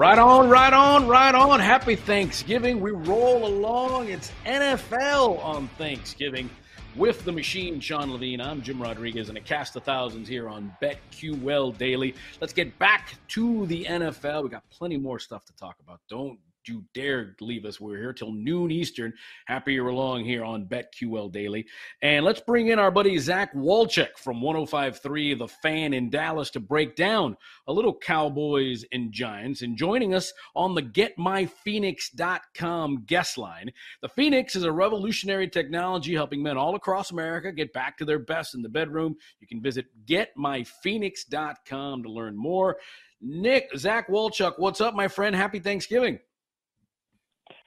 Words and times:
Right 0.00 0.18
on, 0.18 0.48
right 0.48 0.72
on, 0.72 1.08
right 1.08 1.34
on. 1.34 1.60
Happy 1.60 1.94
Thanksgiving. 1.94 2.80
We 2.80 2.90
roll 2.90 3.46
along. 3.46 4.08
It's 4.08 4.32
NFL 4.46 5.44
on 5.44 5.68
Thanksgiving 5.76 6.48
with 6.96 7.22
the 7.26 7.32
machine, 7.32 7.80
Sean 7.80 8.10
Levine. 8.10 8.40
I'm 8.40 8.62
Jim 8.62 8.80
Rodriguez 8.80 9.28
and 9.28 9.36
a 9.36 9.42
cast 9.42 9.76
of 9.76 9.82
thousands 9.82 10.26
here 10.26 10.48
on 10.48 10.74
BetQL 10.80 11.76
Daily. 11.76 12.14
Let's 12.40 12.54
get 12.54 12.78
back 12.78 13.14
to 13.28 13.66
the 13.66 13.84
NFL. 13.84 14.44
We 14.44 14.48
got 14.48 14.62
plenty 14.70 14.96
more 14.96 15.18
stuff 15.18 15.44
to 15.44 15.52
talk 15.56 15.76
about. 15.84 16.00
Don't 16.08 16.38
you 16.68 16.84
dare 16.94 17.34
leave 17.40 17.64
us. 17.64 17.80
We're 17.80 17.96
here 17.96 18.12
till 18.12 18.32
noon 18.32 18.70
Eastern. 18.70 19.12
Happy 19.46 19.74
you're 19.74 19.88
along 19.88 20.24
here 20.24 20.44
on 20.44 20.66
BetQL 20.66 21.32
Daily. 21.32 21.66
And 22.02 22.24
let's 22.24 22.40
bring 22.40 22.68
in 22.68 22.78
our 22.78 22.90
buddy 22.90 23.18
Zach 23.18 23.54
Wolchuk 23.54 24.16
from 24.18 24.40
1053 24.40 25.34
The 25.34 25.48
Fan 25.48 25.92
in 25.94 26.10
Dallas 26.10 26.50
to 26.50 26.60
break 26.60 26.96
down 26.96 27.36
a 27.66 27.72
little 27.72 27.96
Cowboys 27.96 28.84
and 28.92 29.12
Giants. 29.12 29.62
And 29.62 29.76
joining 29.76 30.14
us 30.14 30.32
on 30.54 30.74
the 30.74 30.82
GetMyPhoenix.com 30.82 33.04
guest 33.06 33.38
line. 33.38 33.70
The 34.02 34.08
Phoenix 34.08 34.56
is 34.56 34.64
a 34.64 34.72
revolutionary 34.72 35.48
technology 35.48 36.14
helping 36.14 36.42
men 36.42 36.56
all 36.56 36.74
across 36.74 37.10
America 37.10 37.52
get 37.52 37.72
back 37.72 37.96
to 37.98 38.04
their 38.04 38.18
best 38.18 38.54
in 38.54 38.62
the 38.62 38.68
bedroom. 38.68 39.16
You 39.40 39.46
can 39.46 39.62
visit 39.62 39.86
GetMyPhoenix.com 40.06 42.02
to 42.02 42.10
learn 42.10 42.36
more. 42.36 42.78
Nick, 43.20 43.68
Zach 43.76 44.08
Wolchuk, 44.08 44.54
what's 44.58 44.80
up, 44.80 44.94
my 44.94 45.06
friend? 45.06 45.36
Happy 45.36 45.58
Thanksgiving. 45.58 46.18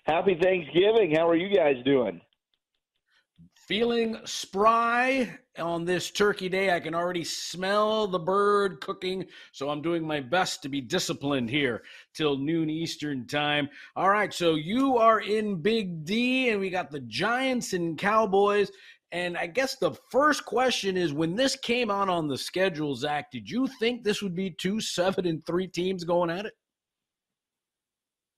Happy 0.05 0.35
Thanksgiving. 0.35 1.15
How 1.15 1.29
are 1.29 1.35
you 1.35 1.55
guys 1.55 1.77
doing? 1.85 2.19
Feeling 3.55 4.17
spry 4.25 5.39
on 5.57 5.85
this 5.85 6.11
turkey 6.11 6.49
day. 6.49 6.75
I 6.75 6.81
can 6.81 6.93
already 6.93 7.23
smell 7.23 8.07
the 8.07 8.19
bird 8.19 8.81
cooking, 8.81 9.25
so 9.53 9.69
I'm 9.69 9.81
doing 9.81 10.05
my 10.05 10.19
best 10.19 10.61
to 10.63 10.69
be 10.69 10.81
disciplined 10.81 11.49
here 11.49 11.83
till 12.13 12.37
noon 12.37 12.69
Eastern 12.69 13.25
time. 13.27 13.69
All 13.95 14.09
right, 14.09 14.33
so 14.33 14.55
you 14.55 14.97
are 14.97 15.21
in 15.21 15.61
Big 15.61 16.03
D, 16.03 16.49
and 16.49 16.59
we 16.59 16.69
got 16.69 16.91
the 16.91 16.99
Giants 16.99 17.71
and 17.71 17.97
Cowboys. 17.97 18.69
And 19.13 19.37
I 19.37 19.47
guess 19.47 19.77
the 19.77 19.93
first 20.11 20.43
question 20.43 20.97
is 20.97 21.13
when 21.13 21.37
this 21.37 21.55
came 21.55 21.89
out 21.89 22.09
on 22.09 22.27
the 22.27 22.37
schedule, 22.37 22.93
Zach, 22.93 23.31
did 23.31 23.49
you 23.49 23.67
think 23.79 24.03
this 24.03 24.21
would 24.21 24.35
be 24.35 24.49
two 24.49 24.81
seven 24.81 25.25
and 25.25 25.45
three 25.45 25.67
teams 25.67 26.03
going 26.03 26.29
at 26.29 26.45
it? 26.45 26.53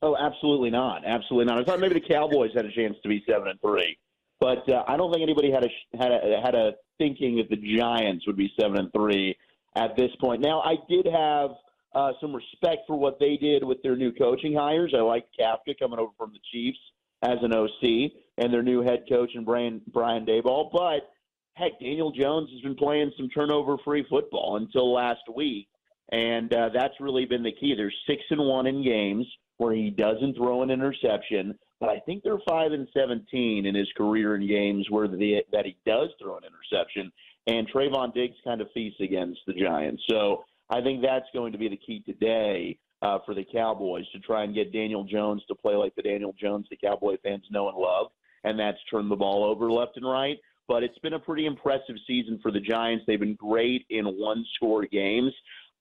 Oh, 0.05 0.15
absolutely 0.15 0.69
not. 0.69 1.01
Absolutely 1.03 1.45
not. 1.51 1.57
I 1.57 1.63
thought 1.63 1.79
maybe 1.79 1.95
the 1.95 2.13
Cowboys 2.13 2.51
had 2.55 2.63
a 2.63 2.71
chance 2.71 2.95
to 3.01 3.09
be 3.09 3.23
seven 3.27 3.47
and 3.47 3.59
three, 3.59 3.97
but 4.39 4.69
uh, 4.69 4.83
I 4.87 4.97
don't 4.97 5.11
think 5.11 5.23
anybody 5.23 5.49
had 5.51 5.63
a 5.63 5.97
had 5.97 6.11
a 6.11 6.39
had 6.43 6.53
a 6.53 6.73
thinking 6.99 7.37
that 7.37 7.49
the 7.49 7.57
Giants 7.75 8.27
would 8.27 8.37
be 8.37 8.53
seven 8.59 8.77
and 8.77 8.93
three 8.93 9.35
at 9.75 9.97
this 9.97 10.11
point. 10.21 10.43
Now, 10.43 10.61
I 10.61 10.75
did 10.87 11.07
have 11.07 11.49
uh, 11.95 12.11
some 12.21 12.35
respect 12.35 12.81
for 12.85 12.99
what 12.99 13.17
they 13.19 13.35
did 13.35 13.63
with 13.63 13.81
their 13.81 13.95
new 13.95 14.11
coaching 14.11 14.53
hires. 14.53 14.93
I 14.95 15.01
liked 15.01 15.35
Kafka 15.39 15.73
coming 15.79 15.97
over 15.97 16.11
from 16.19 16.33
the 16.33 16.39
Chiefs 16.51 16.77
as 17.23 17.39
an 17.41 17.51
OC 17.51 18.11
and 18.37 18.53
their 18.53 18.61
new 18.61 18.81
head 18.81 19.05
coach 19.09 19.31
and 19.33 19.43
Brian 19.43 19.81
Brian 19.91 20.23
Daboll. 20.23 20.71
But 20.71 21.09
heck, 21.55 21.79
Daniel 21.79 22.11
Jones 22.11 22.51
has 22.51 22.61
been 22.61 22.75
playing 22.75 23.11
some 23.17 23.27
turnover-free 23.29 24.05
football 24.07 24.57
until 24.57 24.93
last 24.93 25.23
week, 25.35 25.67
and 26.11 26.53
uh, 26.53 26.69
that's 26.75 26.93
really 26.99 27.25
been 27.25 27.41
the 27.41 27.53
key. 27.53 27.73
They're 27.75 27.91
six 28.07 28.21
and 28.29 28.45
one 28.47 28.67
in 28.67 28.83
games 28.83 29.25
where 29.57 29.73
he 29.73 29.89
doesn't 29.89 30.35
throw 30.35 30.63
an 30.63 30.69
interception. 30.69 31.57
But 31.79 31.89
I 31.89 31.99
think 32.05 32.23
they're 32.23 32.39
five 32.47 32.71
and 32.71 32.87
seventeen 32.93 33.65
in 33.65 33.75
his 33.75 33.89
career 33.97 34.35
in 34.35 34.47
games 34.47 34.87
where 34.89 35.07
the, 35.07 35.41
that 35.51 35.65
he 35.65 35.77
does 35.85 36.09
throw 36.21 36.37
an 36.37 36.43
interception. 36.43 37.11
And 37.47 37.67
Trevon 37.69 38.13
Diggs 38.13 38.37
kind 38.43 38.61
of 38.61 38.67
feasts 38.73 39.01
against 39.01 39.41
the 39.45 39.53
Giants. 39.53 40.01
So 40.09 40.45
I 40.69 40.81
think 40.81 41.01
that's 41.01 41.27
going 41.33 41.51
to 41.51 41.57
be 41.57 41.67
the 41.67 41.77
key 41.77 42.01
today 42.05 42.79
uh, 43.01 43.19
for 43.25 43.35
the 43.35 43.45
Cowboys 43.53 44.09
to 44.13 44.19
try 44.19 44.43
and 44.43 44.55
get 44.55 44.73
Daniel 44.73 45.03
Jones 45.03 45.43
to 45.47 45.55
play 45.55 45.75
like 45.75 45.93
the 45.95 46.01
Daniel 46.01 46.33
Jones 46.39 46.65
the 46.69 46.77
Cowboy 46.77 47.17
fans 47.23 47.43
know 47.51 47.69
and 47.69 47.77
love, 47.77 48.07
and 48.45 48.57
that's 48.57 48.79
turn 48.89 49.09
the 49.09 49.15
ball 49.15 49.43
over 49.43 49.71
left 49.71 49.97
and 49.97 50.09
right. 50.09 50.37
But 50.67 50.81
it's 50.81 50.97
been 50.99 51.13
a 51.13 51.19
pretty 51.19 51.45
impressive 51.45 51.97
season 52.07 52.39
for 52.41 52.51
the 52.51 52.59
Giants. 52.59 53.03
They've 53.05 53.19
been 53.19 53.35
great 53.35 53.85
in 53.91 54.05
one 54.05 54.43
score 54.55 54.85
games. 54.85 55.31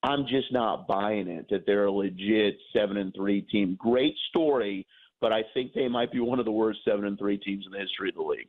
I'm 0.05 0.27
just 0.27 0.53
not 0.53 0.87
buying 0.87 1.29
it 1.29 1.47
that 1.49 1.65
they're 1.67 1.87
a 1.87 1.93
legit 1.93 2.59
seven 2.77 2.99
and 2.99 3.13
three 3.15 3.41
team. 3.41 3.75
Great 3.81 4.15
story, 4.29 4.87
but 5.23 5.33
I 5.33 5.43
think 5.55 5.73
they 5.73 5.89
might 5.89 6.13
be 6.13 6.21
one 6.21 6.39
of 6.39 6.45
the 6.45 6.53
worst 6.53 6.81
seven 6.87 7.07
and 7.07 7.19
three 7.19 7.39
teams 7.39 7.65
in 7.65 7.73
the 7.73 7.79
history 7.79 8.11
of 8.11 8.17
the 8.17 8.23
league. 8.23 8.49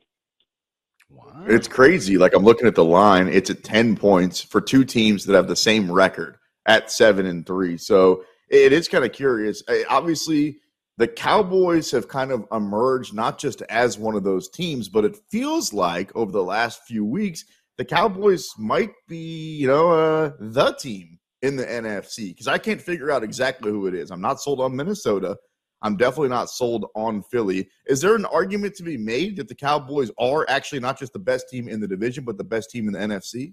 It's 1.46 1.66
crazy. 1.66 2.18
Like 2.18 2.34
I'm 2.34 2.44
looking 2.44 2.66
at 2.66 2.74
the 2.74 2.84
line, 2.84 3.28
it's 3.28 3.48
at 3.48 3.64
10 3.64 3.96
points 3.96 4.42
for 4.42 4.60
two 4.60 4.84
teams 4.84 5.24
that 5.24 5.34
have 5.34 5.48
the 5.48 5.56
same 5.56 5.90
record 5.90 6.36
at 6.66 6.90
seven 6.90 7.24
and 7.24 7.46
three. 7.46 7.78
So 7.78 8.24
it 8.50 8.74
is 8.74 8.86
kind 8.86 9.04
of 9.04 9.12
curious. 9.12 9.62
Obviously, 9.88 10.58
the 10.98 11.08
Cowboys 11.08 11.90
have 11.90 12.08
kind 12.08 12.32
of 12.32 12.46
emerged 12.52 13.14
not 13.14 13.38
just 13.38 13.62
as 13.62 13.98
one 13.98 14.14
of 14.14 14.24
those 14.24 14.50
teams, 14.50 14.90
but 14.90 15.06
it 15.06 15.16
feels 15.30 15.72
like 15.72 16.14
over 16.14 16.32
the 16.32 16.44
last 16.44 16.82
few 16.82 17.04
weeks, 17.04 17.44
the 17.78 17.84
Cowboys 17.84 18.50
might 18.58 18.92
be, 19.08 19.56
you 19.56 19.68
know, 19.68 19.92
uh, 19.92 20.32
the 20.38 20.72
team 20.72 21.15
in 21.46 21.56
the 21.56 21.64
NFC 21.64 22.28
because 22.28 22.48
I 22.48 22.58
can't 22.58 22.80
figure 22.80 23.10
out 23.10 23.22
exactly 23.22 23.70
who 23.70 23.86
it 23.86 23.94
is. 23.94 24.10
I'm 24.10 24.20
not 24.20 24.40
sold 24.40 24.60
on 24.60 24.74
Minnesota. 24.74 25.36
I'm 25.82 25.96
definitely 25.96 26.30
not 26.30 26.50
sold 26.50 26.86
on 26.94 27.22
Philly. 27.22 27.68
Is 27.86 28.00
there 28.00 28.16
an 28.16 28.24
argument 28.24 28.74
to 28.76 28.82
be 28.82 28.96
made 28.96 29.36
that 29.36 29.48
the 29.48 29.54
Cowboys 29.54 30.10
are 30.18 30.44
actually 30.48 30.80
not 30.80 30.98
just 30.98 31.12
the 31.12 31.18
best 31.18 31.48
team 31.48 31.68
in 31.68 31.80
the 31.80 31.86
division, 31.86 32.24
but 32.24 32.38
the 32.38 32.44
best 32.44 32.70
team 32.70 32.88
in 32.88 32.94
the 32.94 32.98
NFC? 32.98 33.52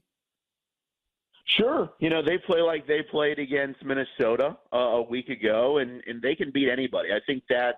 Sure. 1.46 1.92
You 2.00 2.10
know, 2.10 2.24
they 2.24 2.38
play 2.38 2.62
like 2.62 2.88
they 2.88 3.02
played 3.04 3.38
against 3.38 3.84
Minnesota 3.84 4.58
uh, 4.74 4.78
a 4.78 5.02
week 5.02 5.28
ago, 5.30 5.80
and, 5.80 6.02
and 6.08 6.22
they 6.22 6.34
can 6.34 6.50
beat 6.52 6.70
anybody. 6.70 7.10
I 7.12 7.20
think 7.28 7.44
that's, 7.50 7.78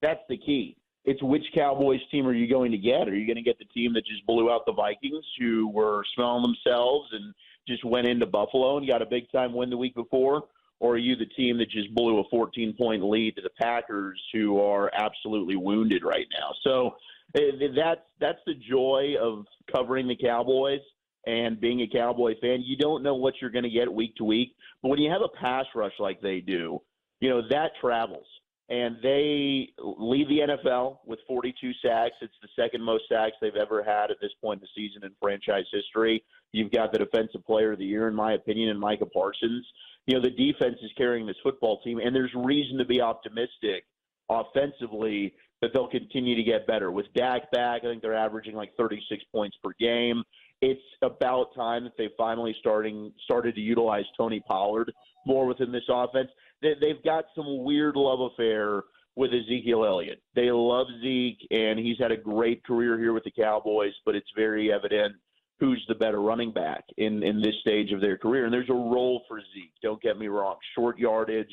that's 0.00 0.22
the 0.28 0.38
key. 0.38 0.76
It's 1.04 1.20
which 1.20 1.44
Cowboys 1.52 2.00
team 2.12 2.28
are 2.28 2.32
you 2.32 2.48
going 2.48 2.70
to 2.70 2.78
get? 2.78 3.08
Are 3.08 3.14
you 3.14 3.26
going 3.26 3.36
to 3.36 3.42
get 3.42 3.58
the 3.58 3.64
team 3.64 3.92
that 3.94 4.06
just 4.06 4.24
blew 4.24 4.52
out 4.52 4.64
the 4.66 4.72
Vikings, 4.72 5.24
who 5.40 5.68
were 5.68 6.04
smelling 6.14 6.42
themselves 6.42 7.08
and– 7.12 7.34
just 7.66 7.84
went 7.84 8.06
into 8.06 8.26
Buffalo 8.26 8.78
and 8.78 8.86
got 8.86 9.02
a 9.02 9.06
big 9.06 9.30
time 9.30 9.52
win 9.52 9.70
the 9.70 9.76
week 9.76 9.94
before? 9.94 10.44
Or 10.80 10.94
are 10.94 10.98
you 10.98 11.14
the 11.14 11.26
team 11.26 11.58
that 11.58 11.70
just 11.70 11.94
blew 11.94 12.18
a 12.18 12.24
14 12.28 12.74
point 12.76 13.04
lead 13.04 13.36
to 13.36 13.42
the 13.42 13.50
Packers, 13.50 14.20
who 14.32 14.58
are 14.60 14.90
absolutely 14.94 15.54
wounded 15.54 16.02
right 16.04 16.26
now? 16.38 16.52
So 16.64 16.96
eh, 17.36 17.68
that's 17.76 18.00
that's 18.20 18.40
the 18.46 18.54
joy 18.54 19.14
of 19.20 19.46
covering 19.72 20.08
the 20.08 20.16
Cowboys 20.16 20.80
and 21.26 21.60
being 21.60 21.82
a 21.82 21.86
Cowboy 21.86 22.34
fan. 22.40 22.62
You 22.64 22.76
don't 22.76 23.04
know 23.04 23.14
what 23.14 23.34
you're 23.40 23.50
going 23.50 23.62
to 23.62 23.70
get 23.70 23.92
week 23.92 24.16
to 24.16 24.24
week, 24.24 24.56
but 24.82 24.88
when 24.88 24.98
you 24.98 25.10
have 25.10 25.22
a 25.22 25.28
pass 25.40 25.66
rush 25.74 25.92
like 26.00 26.20
they 26.20 26.40
do, 26.40 26.80
you 27.20 27.30
know 27.30 27.42
that 27.48 27.70
travels 27.80 28.26
and 28.72 28.96
they 29.02 29.68
lead 29.78 30.28
the 30.28 30.56
NFL 30.56 31.00
with 31.04 31.18
42 31.28 31.72
sacks. 31.84 32.14
It's 32.22 32.32
the 32.40 32.48
second 32.58 32.82
most 32.82 33.04
sacks 33.06 33.36
they've 33.40 33.54
ever 33.54 33.82
had 33.82 34.10
at 34.10 34.16
this 34.20 34.30
point 34.40 34.62
in 34.62 34.66
the 34.66 34.88
season 34.88 35.04
in 35.04 35.14
franchise 35.20 35.66
history. 35.70 36.24
You've 36.52 36.70
got 36.70 36.92
the 36.92 36.98
defensive 36.98 37.44
player 37.46 37.72
of 37.72 37.78
the 37.78 37.84
year, 37.84 38.08
in 38.08 38.14
my 38.14 38.34
opinion, 38.34 38.68
in 38.68 38.78
Micah 38.78 39.06
Parsons. 39.06 39.66
You 40.06 40.14
know, 40.14 40.22
the 40.22 40.30
defense 40.30 40.76
is 40.82 40.90
carrying 40.96 41.26
this 41.26 41.36
football 41.42 41.80
team, 41.82 41.98
and 41.98 42.14
there's 42.14 42.32
reason 42.34 42.78
to 42.78 42.84
be 42.84 43.00
optimistic 43.00 43.84
offensively 44.28 45.34
that 45.60 45.72
they'll 45.72 45.88
continue 45.88 46.34
to 46.34 46.42
get 46.42 46.66
better. 46.66 46.90
With 46.90 47.06
Dak 47.14 47.50
back, 47.52 47.82
I 47.84 47.86
think 47.86 48.02
they're 48.02 48.14
averaging 48.14 48.54
like 48.54 48.74
36 48.76 49.22
points 49.32 49.56
per 49.62 49.70
game. 49.78 50.22
It's 50.60 50.82
about 51.02 51.54
time 51.54 51.84
that 51.84 51.96
they 51.96 52.08
finally 52.16 52.54
starting 52.60 53.12
started 53.24 53.54
to 53.54 53.60
utilize 53.60 54.04
Tony 54.16 54.40
Pollard 54.40 54.92
more 55.26 55.46
within 55.46 55.70
this 55.70 55.84
offense 55.88 56.28
they, 56.62 56.74
they've 56.80 57.02
got 57.04 57.24
some 57.34 57.64
weird 57.64 57.96
love 57.96 58.20
affair 58.20 58.84
with 59.16 59.32
Ezekiel 59.34 59.84
Elliott. 59.84 60.22
They 60.34 60.50
love 60.50 60.86
Zeke, 61.02 61.46
and 61.50 61.78
he's 61.78 61.98
had 61.98 62.12
a 62.12 62.16
great 62.16 62.64
career 62.64 62.98
here 62.98 63.12
with 63.12 63.24
the 63.24 63.30
Cowboys, 63.30 63.92
but 64.06 64.14
it's 64.14 64.30
very 64.34 64.72
evident 64.72 65.14
who's 65.62 65.84
the 65.86 65.94
better 65.94 66.20
running 66.20 66.50
back 66.50 66.82
in, 66.96 67.22
in 67.22 67.40
this 67.40 67.54
stage 67.60 67.92
of 67.92 68.00
their 68.00 68.18
career. 68.18 68.46
And 68.46 68.52
there's 68.52 68.68
a 68.68 68.74
role 68.74 69.22
for 69.28 69.38
Zeke. 69.54 69.72
Don't 69.80 70.02
get 70.02 70.18
me 70.18 70.26
wrong. 70.26 70.56
Short 70.74 70.98
yardage. 70.98 71.52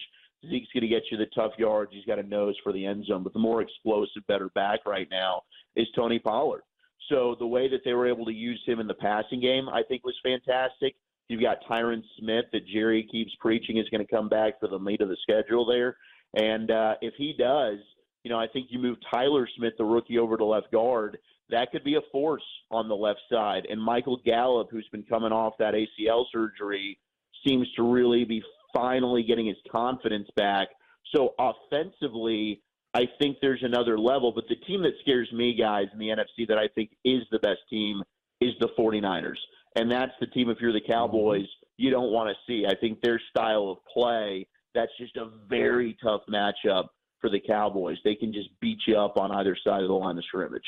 Zeke's 0.49 0.67
going 0.73 0.81
to 0.81 0.87
get 0.87 1.03
you 1.11 1.17
the 1.17 1.27
tough 1.35 1.51
yards. 1.59 1.91
He's 1.93 2.05
got 2.05 2.17
a 2.17 2.23
nose 2.23 2.55
for 2.63 2.73
the 2.73 2.83
end 2.83 3.05
zone. 3.05 3.21
But 3.21 3.33
the 3.33 3.39
more 3.39 3.61
explosive, 3.61 4.25
better 4.27 4.49
back 4.55 4.79
right 4.87 5.07
now 5.11 5.43
is 5.75 5.85
Tony 5.95 6.17
Pollard. 6.17 6.63
So 7.07 7.35
the 7.37 7.45
way 7.45 7.69
that 7.69 7.81
they 7.85 7.93
were 7.93 8.07
able 8.07 8.25
to 8.25 8.33
use 8.33 8.59
him 8.65 8.79
in 8.79 8.87
the 8.87 8.95
passing 8.95 9.41
game, 9.41 9.69
I 9.69 9.83
think, 9.87 10.03
was 10.03 10.15
fantastic. 10.23 10.95
You've 11.27 11.43
got 11.43 11.57
Tyron 11.69 12.01
Smith 12.17 12.45
that 12.51 12.65
Jerry 12.65 13.07
keeps 13.11 13.31
preaching 13.39 13.77
is 13.77 13.87
going 13.89 14.03
to 14.03 14.11
come 14.11 14.27
back 14.27 14.59
for 14.59 14.67
the 14.67 14.79
meat 14.79 15.01
of 15.01 15.09
the 15.09 15.17
schedule 15.21 15.67
there. 15.67 15.97
And 16.33 16.71
uh, 16.71 16.95
if 17.03 17.13
he 17.15 17.35
does, 17.37 17.77
you 18.23 18.31
know, 18.31 18.39
I 18.39 18.47
think 18.47 18.69
you 18.71 18.79
move 18.79 18.97
Tyler 19.11 19.47
Smith, 19.55 19.73
the 19.77 19.85
rookie, 19.85 20.17
over 20.17 20.35
to 20.35 20.45
left 20.45 20.71
guard. 20.71 21.19
That 21.49 21.71
could 21.71 21.83
be 21.83 21.95
a 21.95 22.01
force 22.11 22.43
on 22.69 22.87
the 22.87 22.95
left 22.95 23.21
side. 23.31 23.65
And 23.69 23.81
Michael 23.81 24.21
Gallup, 24.23 24.69
who's 24.71 24.87
been 24.91 25.03
coming 25.03 25.31
off 25.31 25.53
that 25.59 25.73
ACL 25.73 26.25
surgery, 26.31 26.99
seems 27.45 27.67
to 27.75 27.83
really 27.83 28.25
be 28.25 28.43
finally 28.73 29.23
getting 29.23 29.47
his 29.47 29.57
confidence 29.71 30.27
back. 30.35 30.67
So 31.15 31.33
offensively, 31.39 32.61
I 32.93 33.03
think 33.19 33.37
there's 33.41 33.63
another 33.63 33.97
level. 33.97 34.31
But 34.31 34.45
the 34.47 34.55
team 34.55 34.83
that 34.83 34.93
scares 35.01 35.31
me, 35.31 35.55
guys, 35.55 35.87
in 35.93 35.99
the 35.99 36.07
NFC 36.07 36.47
that 36.47 36.57
I 36.57 36.67
think 36.75 36.91
is 37.03 37.23
the 37.31 37.39
best 37.39 37.59
team 37.69 38.03
is 38.41 38.53
the 38.59 38.69
49ers. 38.77 39.37
And 39.75 39.91
that's 39.91 40.11
the 40.19 40.27
team, 40.27 40.49
if 40.49 40.57
you're 40.59 40.73
the 40.73 40.81
Cowboys, 40.81 41.43
mm-hmm. 41.43 41.83
you 41.83 41.91
don't 41.91 42.11
want 42.11 42.29
to 42.29 42.35
see. 42.47 42.65
I 42.67 42.75
think 42.75 43.01
their 43.01 43.21
style 43.29 43.69
of 43.69 43.77
play, 43.91 44.47
that's 44.73 44.91
just 44.99 45.15
a 45.17 45.29
very 45.47 45.97
tough 46.01 46.21
matchup 46.29 46.87
for 47.21 47.29
the 47.29 47.39
Cowboys. 47.39 47.97
They 48.03 48.15
can 48.15 48.33
just 48.33 48.49
beat 48.59 48.79
you 48.87 48.97
up 48.97 49.17
on 49.17 49.31
either 49.31 49.57
side 49.63 49.81
of 49.81 49.87
the 49.87 49.93
line 49.93 50.17
of 50.17 50.25
scrimmage. 50.25 50.63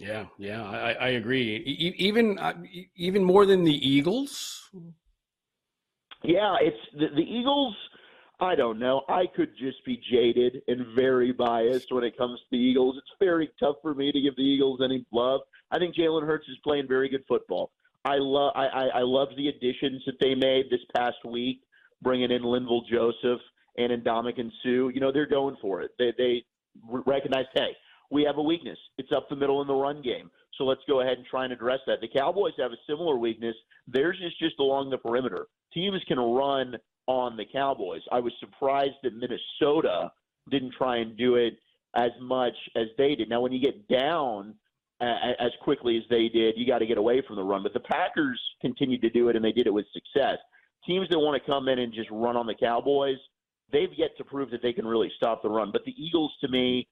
Yeah, 0.00 0.24
yeah, 0.38 0.64
I, 0.64 0.92
I 0.92 1.08
agree. 1.10 1.56
E- 1.56 1.94
even 1.98 2.38
uh, 2.38 2.54
even 2.96 3.22
more 3.22 3.44
than 3.44 3.64
the 3.64 3.88
Eagles. 3.88 4.70
Yeah, 6.24 6.56
it's 6.62 6.78
the, 6.94 7.08
the 7.14 7.22
Eagles. 7.22 7.76
I 8.40 8.54
don't 8.54 8.78
know. 8.78 9.02
I 9.10 9.26
could 9.36 9.50
just 9.58 9.84
be 9.84 10.00
jaded 10.10 10.62
and 10.68 10.94
very 10.96 11.32
biased 11.32 11.92
when 11.92 12.02
it 12.02 12.16
comes 12.16 12.40
to 12.40 12.46
the 12.50 12.56
Eagles. 12.56 12.96
It's 12.96 13.14
very 13.20 13.50
tough 13.60 13.76
for 13.82 13.94
me 13.94 14.10
to 14.10 14.20
give 14.20 14.34
the 14.36 14.42
Eagles 14.42 14.80
any 14.82 15.04
love. 15.12 15.42
I 15.70 15.78
think 15.78 15.94
Jalen 15.94 16.26
Hurts 16.26 16.48
is 16.48 16.56
playing 16.64 16.88
very 16.88 17.10
good 17.10 17.24
football. 17.28 17.70
I 18.06 18.16
love 18.16 18.52
I, 18.56 18.66
I, 18.68 18.84
I 18.86 19.02
love 19.02 19.28
the 19.36 19.48
additions 19.48 20.02
that 20.06 20.18
they 20.18 20.34
made 20.34 20.70
this 20.70 20.80
past 20.96 21.18
week, 21.26 21.60
bringing 22.00 22.30
in 22.30 22.40
Linval 22.40 22.88
Joseph 22.90 23.42
and 23.76 23.92
Indomik 23.92 24.40
and 24.40 24.50
Sue. 24.62 24.90
You 24.94 25.00
know 25.00 25.12
they're 25.12 25.26
going 25.26 25.58
for 25.60 25.82
it. 25.82 25.90
They 25.98 26.14
they 26.16 26.44
recognize 26.88 27.44
hey 27.52 27.76
we 28.10 28.24
have 28.24 28.38
a 28.38 28.42
weakness. 28.42 28.78
It's 28.98 29.12
up 29.12 29.28
the 29.28 29.36
middle 29.36 29.62
in 29.62 29.68
the 29.68 29.74
run 29.74 30.02
game. 30.02 30.30
So 30.58 30.64
let's 30.64 30.82
go 30.88 31.00
ahead 31.00 31.16
and 31.16 31.26
try 31.26 31.44
and 31.44 31.52
address 31.52 31.78
that. 31.86 32.00
The 32.00 32.08
Cowboys 32.08 32.52
have 32.58 32.72
a 32.72 32.76
similar 32.88 33.16
weakness. 33.16 33.54
Theirs 33.88 34.18
is 34.22 34.32
just 34.38 34.58
along 34.58 34.90
the 34.90 34.98
perimeter. 34.98 35.46
Teams 35.72 36.02
can 36.06 36.18
run 36.18 36.76
on 37.06 37.36
the 37.36 37.44
Cowboys. 37.50 38.02
I 38.12 38.20
was 38.20 38.32
surprised 38.40 38.96
that 39.02 39.12
Minnesota 39.14 40.12
didn't 40.50 40.74
try 40.76 40.98
and 40.98 41.16
do 41.16 41.36
it 41.36 41.54
as 41.94 42.10
much 42.20 42.54
as 42.76 42.86
they 42.98 43.14
did. 43.14 43.28
Now, 43.28 43.40
when 43.40 43.52
you 43.52 43.60
get 43.60 43.88
down 43.88 44.54
as 45.00 45.50
quickly 45.62 45.96
as 45.96 46.02
they 46.10 46.28
did, 46.28 46.54
you 46.58 46.66
got 46.66 46.78
to 46.78 46.86
get 46.86 46.98
away 46.98 47.22
from 47.26 47.36
the 47.36 47.42
run. 47.42 47.62
But 47.62 47.72
the 47.72 47.80
Packers 47.80 48.40
continued 48.60 49.00
to 49.02 49.10
do 49.10 49.28
it, 49.28 49.36
and 49.36 49.44
they 49.44 49.52
did 49.52 49.66
it 49.66 49.72
with 49.72 49.86
success. 49.92 50.36
Teams 50.86 51.08
that 51.08 51.18
want 51.18 51.42
to 51.42 51.50
come 51.50 51.68
in 51.68 51.78
and 51.78 51.92
just 51.92 52.10
run 52.10 52.36
on 52.36 52.46
the 52.46 52.54
Cowboys, 52.54 53.16
they've 53.72 53.92
yet 53.96 54.10
to 54.18 54.24
prove 54.24 54.50
that 54.50 54.62
they 54.62 54.72
can 54.72 54.86
really 54.86 55.10
stop 55.16 55.42
the 55.42 55.48
run. 55.48 55.70
But 55.72 55.84
the 55.84 55.94
Eagles, 55.96 56.32
to 56.42 56.48
me, 56.48 56.86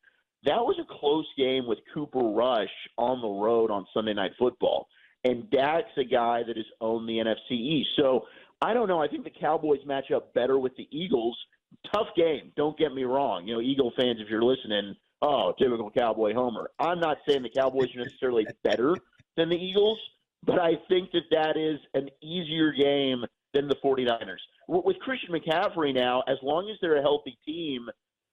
that 0.44 0.64
was 0.64 0.78
a 0.80 0.98
close 0.98 1.26
game 1.36 1.66
with 1.66 1.78
Cooper 1.92 2.20
Rush 2.20 2.70
on 2.96 3.20
the 3.20 3.28
road 3.28 3.70
on 3.70 3.86
Sunday 3.92 4.14
Night 4.14 4.32
Football. 4.38 4.88
And 5.24 5.48
that's 5.50 5.90
a 5.96 6.04
guy 6.04 6.42
that 6.46 6.56
has 6.56 6.66
owned 6.80 7.08
the 7.08 7.18
NFC 7.18 7.52
East. 7.52 7.90
So 7.96 8.26
I 8.62 8.72
don't 8.72 8.88
know. 8.88 9.02
I 9.02 9.08
think 9.08 9.24
the 9.24 9.30
Cowboys 9.30 9.80
match 9.84 10.10
up 10.10 10.32
better 10.34 10.58
with 10.58 10.76
the 10.76 10.88
Eagles. 10.90 11.36
Tough 11.92 12.08
game. 12.16 12.52
Don't 12.56 12.78
get 12.78 12.94
me 12.94 13.04
wrong. 13.04 13.46
You 13.46 13.54
know, 13.54 13.60
Eagle 13.60 13.92
fans, 13.96 14.18
if 14.20 14.28
you're 14.28 14.42
listening, 14.42 14.94
oh, 15.22 15.52
typical 15.58 15.90
Cowboy 15.90 16.34
homer. 16.34 16.70
I'm 16.78 17.00
not 17.00 17.18
saying 17.26 17.42
the 17.42 17.50
Cowboys 17.50 17.94
are 17.94 18.04
necessarily 18.04 18.46
better 18.62 18.94
than 19.36 19.48
the 19.48 19.56
Eagles, 19.56 19.98
but 20.44 20.60
I 20.60 20.72
think 20.88 21.10
that 21.12 21.24
that 21.30 21.56
is 21.56 21.78
an 21.94 22.08
easier 22.22 22.72
game 22.72 23.24
than 23.54 23.68
the 23.68 23.76
49ers. 23.76 24.38
With 24.68 24.98
Christian 24.98 25.34
McCaffrey 25.34 25.94
now, 25.94 26.22
as 26.28 26.36
long 26.42 26.68
as 26.70 26.76
they're 26.80 26.96
a 26.96 27.02
healthy 27.02 27.38
team, 27.44 27.88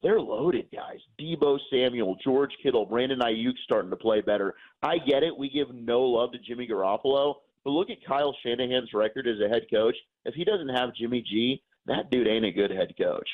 they're 0.05 0.21
loaded, 0.21 0.67
guys. 0.71 0.99
Deebo 1.19 1.57
Samuel, 1.71 2.15
George 2.23 2.51
Kittle, 2.61 2.85
Brandon 2.85 3.17
Aiyuk 3.21 3.55
starting 3.63 3.89
to 3.89 3.95
play 3.95 4.21
better. 4.21 4.53
I 4.83 4.99
get 4.99 5.23
it. 5.23 5.35
We 5.35 5.49
give 5.49 5.73
no 5.73 6.01
love 6.03 6.31
to 6.33 6.37
Jimmy 6.37 6.67
Garoppolo, 6.67 7.37
but 7.63 7.71
look 7.71 7.89
at 7.89 8.05
Kyle 8.07 8.35
Shanahan's 8.43 8.93
record 8.93 9.27
as 9.27 9.37
a 9.43 9.49
head 9.49 9.63
coach. 9.73 9.95
If 10.23 10.35
he 10.35 10.45
doesn't 10.45 10.69
have 10.69 10.93
Jimmy 10.93 11.23
G, 11.23 11.63
that 11.87 12.11
dude 12.11 12.27
ain't 12.27 12.45
a 12.45 12.51
good 12.51 12.69
head 12.69 12.93
coach. 13.01 13.27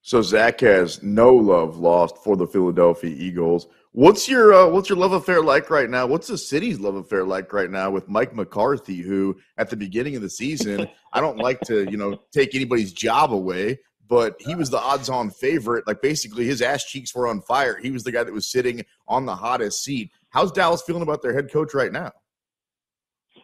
So 0.00 0.22
Zach 0.22 0.60
has 0.60 1.02
no 1.02 1.34
love 1.34 1.76
lost 1.76 2.16
for 2.24 2.34
the 2.34 2.46
Philadelphia 2.46 3.14
Eagles. 3.14 3.66
What's 3.92 4.28
your 4.30 4.54
uh, 4.54 4.68
what's 4.68 4.88
your 4.88 4.96
love 4.96 5.12
affair 5.12 5.42
like 5.42 5.68
right 5.68 5.90
now? 5.90 6.06
What's 6.06 6.28
the 6.28 6.38
city's 6.38 6.80
love 6.80 6.94
affair 6.94 7.24
like 7.24 7.52
right 7.52 7.70
now 7.70 7.90
with 7.90 8.08
Mike 8.08 8.34
McCarthy, 8.34 9.02
who 9.02 9.36
at 9.58 9.68
the 9.68 9.76
beginning 9.76 10.16
of 10.16 10.22
the 10.22 10.30
season, 10.30 10.88
I 11.12 11.20
don't 11.20 11.36
like 11.36 11.60
to 11.62 11.90
you 11.90 11.98
know 11.98 12.18
take 12.32 12.54
anybody's 12.54 12.92
job 12.92 13.32
away, 13.32 13.80
but 14.08 14.40
he 14.40 14.54
was 14.54 14.70
the 14.70 14.80
odds 14.80 15.08
on 15.08 15.30
favorite. 15.30 15.86
Like 15.86 16.00
basically 16.00 16.46
his 16.46 16.62
ass 16.62 16.84
cheeks 16.84 17.14
were 17.14 17.26
on 17.26 17.42
fire. 17.42 17.78
He 17.80 17.90
was 17.90 18.04
the 18.04 18.12
guy 18.12 18.24
that 18.24 18.32
was 18.32 18.50
sitting 18.50 18.84
on 19.06 19.26
the 19.26 19.36
hottest 19.36 19.84
seat. 19.84 20.10
How's 20.30 20.50
Dallas 20.50 20.82
feeling 20.82 21.02
about 21.02 21.22
their 21.22 21.34
head 21.34 21.52
coach 21.52 21.74
right 21.74 21.92
now? 21.92 22.12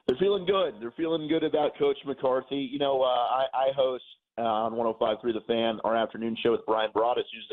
They're 0.06 0.16
feeling 0.19 0.44
good. 0.44 0.75
They're 0.81 0.94
feeling 0.96 1.28
good 1.28 1.44
about 1.44 1.78
Coach 1.78 1.96
McCarthy. 2.05 2.56
You 2.56 2.78
know, 2.78 3.02
uh, 3.02 3.06
I, 3.06 3.44
I 3.55 3.72
host 3.75 4.05
uh, 4.37 4.43
on 4.43 4.72
105.3 4.72 5.22
The 5.22 5.40
Fan 5.46 5.81
our 5.84 5.96
afternoon 5.96 6.37
show 6.43 6.52
with 6.52 6.67
Bryan 6.67 6.90
Broaddus, 6.94 7.25
who's 7.32 7.52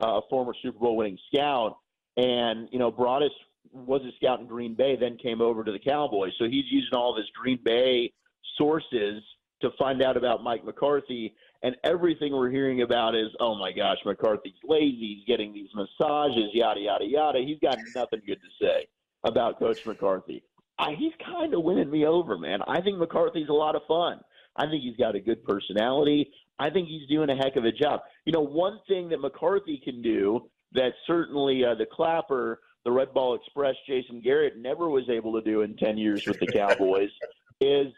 a, 0.00 0.06
a 0.06 0.20
former 0.30 0.52
Super 0.62 0.78
Bowl 0.78 0.96
winning 0.96 1.18
scout. 1.32 1.78
And, 2.16 2.68
you 2.70 2.78
know, 2.78 2.92
Broaddus 2.92 3.30
was 3.72 4.02
a 4.02 4.14
scout 4.16 4.40
in 4.40 4.46
Green 4.46 4.74
Bay, 4.74 4.96
then 4.96 5.16
came 5.16 5.40
over 5.40 5.64
to 5.64 5.72
the 5.72 5.78
Cowboys. 5.78 6.32
So 6.38 6.44
he's 6.44 6.64
using 6.70 6.94
all 6.94 7.12
of 7.12 7.16
his 7.16 7.26
Green 7.40 7.58
Bay 7.64 8.12
sources 8.56 9.22
to 9.62 9.70
find 9.78 10.02
out 10.02 10.16
about 10.16 10.42
Mike 10.42 10.64
McCarthy 10.64 11.34
and 11.62 11.76
everything 11.84 12.32
we're 12.32 12.50
hearing 12.50 12.82
about 12.82 13.14
is, 13.14 13.28
oh 13.38 13.54
my 13.54 13.72
gosh, 13.72 13.98
McCarthy's 14.04 14.54
lazy. 14.64 15.16
He's 15.16 15.24
getting 15.26 15.52
these 15.52 15.68
massages, 15.74 16.50
yada 16.52 16.80
yada 16.80 17.04
yada. 17.04 17.40
He's 17.40 17.58
got 17.60 17.78
nothing 17.94 18.20
good 18.26 18.38
to 18.40 18.64
say 18.64 18.88
about 19.24 19.58
Coach 19.58 19.84
McCarthy. 19.84 20.42
I, 20.78 20.94
he's 20.98 21.12
kind 21.24 21.52
of 21.52 21.62
winning 21.62 21.90
me 21.90 22.06
over, 22.06 22.38
man. 22.38 22.60
I 22.66 22.80
think 22.80 22.98
McCarthy's 22.98 23.50
a 23.50 23.54
lot 23.54 23.76
of 23.76 23.82
fun. 23.86 24.20
I 24.56 24.66
think 24.66 24.82
he's 24.82 24.96
got 24.96 25.14
a 25.14 25.20
good 25.20 25.44
personality. 25.44 26.30
I 26.58 26.70
think 26.70 26.88
he's 26.88 27.06
doing 27.08 27.30
a 27.30 27.36
heck 27.36 27.56
of 27.56 27.64
a 27.64 27.72
job. 27.72 28.00
You 28.24 28.32
know, 28.32 28.40
one 28.40 28.80
thing 28.88 29.08
that 29.10 29.20
McCarthy 29.20 29.80
can 29.82 30.02
do 30.02 30.48
that 30.72 30.92
certainly 31.06 31.64
uh, 31.64 31.74
the 31.74 31.86
Clapper, 31.86 32.60
the 32.84 32.90
Red 32.90 33.12
Ball 33.12 33.34
Express, 33.34 33.74
Jason 33.86 34.20
Garrett 34.20 34.58
never 34.58 34.88
was 34.88 35.08
able 35.10 35.32
to 35.34 35.42
do 35.42 35.62
in 35.62 35.76
10 35.76 35.98
years 35.98 36.26
with 36.26 36.38
the 36.40 36.46
Cowboys 36.52 37.10
is 37.60 37.92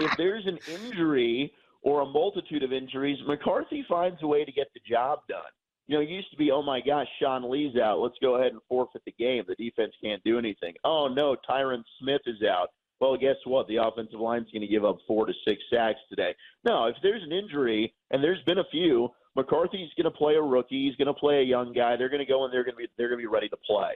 if 0.00 0.16
there's 0.16 0.46
an 0.46 0.58
injury 0.68 1.52
or 1.82 2.00
a 2.00 2.06
multitude 2.06 2.62
of 2.62 2.72
injuries, 2.72 3.18
McCarthy 3.26 3.84
finds 3.88 4.22
a 4.22 4.26
way 4.26 4.44
to 4.44 4.52
get 4.52 4.68
the 4.74 4.80
job 4.88 5.20
done. 5.28 5.40
You 5.88 5.96
know, 5.96 6.02
it 6.02 6.08
used 6.08 6.30
to 6.30 6.36
be, 6.36 6.50
oh 6.50 6.62
my 6.62 6.80
gosh, 6.80 7.08
Sean 7.20 7.50
Lee's 7.50 7.76
out. 7.76 7.98
Let's 7.98 8.14
go 8.22 8.36
ahead 8.36 8.52
and 8.52 8.60
forfeit 8.68 9.02
the 9.04 9.12
game. 9.12 9.44
The 9.46 9.56
defense 9.56 9.92
can't 10.02 10.22
do 10.24 10.38
anything. 10.38 10.74
Oh 10.84 11.08
no, 11.08 11.36
Tyron 11.48 11.82
Smith 12.00 12.22
is 12.26 12.42
out. 12.42 12.68
Well, 13.00 13.16
guess 13.16 13.34
what? 13.44 13.66
The 13.66 13.78
offensive 13.78 14.20
line's 14.20 14.48
going 14.52 14.62
to 14.62 14.68
give 14.68 14.84
up 14.84 14.98
four 15.08 15.26
to 15.26 15.32
six 15.46 15.60
sacks 15.72 15.98
today. 16.08 16.36
No, 16.64 16.86
if 16.86 16.94
there's 17.02 17.24
an 17.24 17.32
injury, 17.32 17.92
and 18.12 18.22
there's 18.22 18.42
been 18.46 18.58
a 18.58 18.64
few, 18.70 19.08
McCarthy's 19.34 19.90
going 19.96 20.04
to 20.04 20.16
play 20.16 20.34
a 20.34 20.42
rookie. 20.42 20.86
He's 20.86 20.94
going 20.96 21.12
to 21.12 21.18
play 21.18 21.40
a 21.40 21.44
young 21.44 21.72
guy. 21.72 21.96
They're 21.96 22.08
going 22.08 22.24
to 22.24 22.30
go 22.30 22.44
and 22.44 22.54
they're 22.54 22.62
going 22.62 22.74
to 22.74 22.78
be 22.78 22.86
they're 22.96 23.08
going 23.08 23.18
to 23.18 23.28
be 23.28 23.32
ready 23.32 23.48
to 23.48 23.56
play. 23.56 23.94